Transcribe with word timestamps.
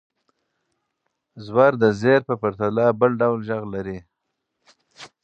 زور 1.45 1.71
د 1.81 1.83
زېر 2.01 2.21
په 2.29 2.35
پرتله 2.41 2.85
بل 2.99 3.11
ډول 3.21 3.39
غږ 3.47 3.63
لري. 3.73 3.97